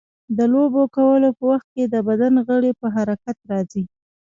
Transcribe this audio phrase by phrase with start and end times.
[0.37, 3.83] د لوبو کولو په وخت د بدن غړي په حرکت راځي.